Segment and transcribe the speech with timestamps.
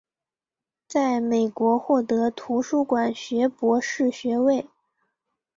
[0.87, 4.67] 在美国获得图书馆学博士学位。